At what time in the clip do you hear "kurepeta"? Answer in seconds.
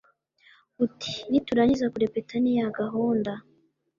1.93-2.33